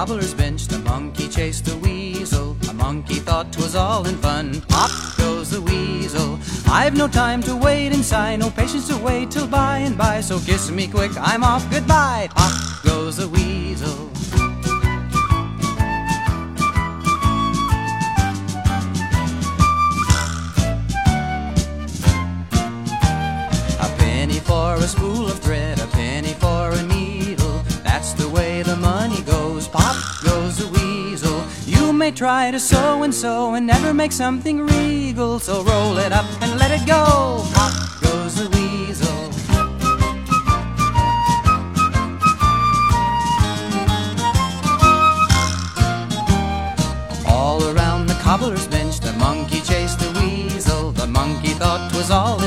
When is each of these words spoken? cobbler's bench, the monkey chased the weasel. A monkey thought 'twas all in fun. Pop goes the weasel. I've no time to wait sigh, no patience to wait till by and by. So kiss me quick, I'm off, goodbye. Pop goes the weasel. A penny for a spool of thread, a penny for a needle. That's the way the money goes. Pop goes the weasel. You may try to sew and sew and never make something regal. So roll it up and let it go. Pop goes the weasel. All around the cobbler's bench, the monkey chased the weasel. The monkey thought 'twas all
cobbler's 0.00 0.32
bench, 0.32 0.66
the 0.66 0.78
monkey 0.78 1.28
chased 1.28 1.66
the 1.66 1.76
weasel. 1.76 2.56
A 2.70 2.72
monkey 2.72 3.16
thought 3.16 3.52
'twas 3.52 3.74
all 3.76 4.06
in 4.08 4.16
fun. 4.16 4.62
Pop 4.66 4.90
goes 5.18 5.50
the 5.50 5.60
weasel. 5.60 6.38
I've 6.66 6.96
no 6.96 7.06
time 7.06 7.42
to 7.42 7.54
wait 7.54 7.92
sigh, 8.12 8.36
no 8.36 8.48
patience 8.48 8.88
to 8.88 8.96
wait 8.96 9.30
till 9.30 9.46
by 9.46 9.76
and 9.86 9.98
by. 9.98 10.22
So 10.22 10.38
kiss 10.38 10.70
me 10.70 10.86
quick, 10.86 11.12
I'm 11.30 11.44
off, 11.44 11.64
goodbye. 11.70 12.28
Pop 12.34 12.54
goes 12.82 13.18
the 13.18 13.28
weasel. 13.28 13.98
A 23.86 23.88
penny 23.98 24.40
for 24.48 24.76
a 24.76 24.88
spool 24.94 25.26
of 25.32 25.38
thread, 25.40 25.78
a 25.78 25.88
penny 25.88 26.34
for 26.44 26.62
a 26.80 26.82
needle. 26.94 27.56
That's 27.84 28.14
the 28.14 28.30
way 28.30 28.62
the 28.62 28.76
money 28.76 29.20
goes. 29.32 29.39
Pop 29.72 29.96
goes 30.24 30.58
the 30.58 30.66
weasel. 30.68 31.44
You 31.64 31.92
may 31.92 32.10
try 32.10 32.50
to 32.50 32.58
sew 32.58 33.04
and 33.04 33.14
sew 33.14 33.54
and 33.54 33.66
never 33.66 33.94
make 33.94 34.10
something 34.10 34.66
regal. 34.66 35.38
So 35.38 35.62
roll 35.62 35.98
it 35.98 36.12
up 36.12 36.26
and 36.42 36.58
let 36.58 36.72
it 36.72 36.86
go. 36.86 37.44
Pop 37.54 37.72
goes 38.02 38.34
the 38.34 38.48
weasel. 38.50 39.30
All 47.28 47.62
around 47.72 48.08
the 48.08 48.18
cobbler's 48.22 48.66
bench, 48.66 48.98
the 48.98 49.12
monkey 49.12 49.60
chased 49.60 50.00
the 50.00 50.10
weasel. 50.20 50.90
The 50.90 51.06
monkey 51.06 51.54
thought 51.54 51.92
'twas 51.92 52.10
all 52.10 52.40